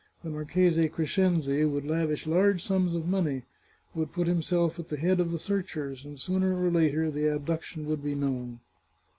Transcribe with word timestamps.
The 0.23 0.31
Marchese 0.31 0.89
Crescenzi 0.89 1.63
would 1.63 1.85
lavish 1.85 2.23
huge 2.23 2.63
sums 2.63 2.95
of 2.95 3.07
money, 3.07 3.43
would 3.93 4.11
put 4.11 4.25
himself 4.25 4.79
at 4.79 4.87
the 4.87 4.97
head 4.97 5.19
of 5.19 5.31
the 5.31 5.37
searchers, 5.37 6.05
and 6.05 6.19
sooner 6.19 6.59
or 6.59 6.71
later, 6.71 7.11
the 7.11 7.27
abduction 7.27 7.85
would 7.85 8.03
be 8.03 8.15
known. 8.15 8.61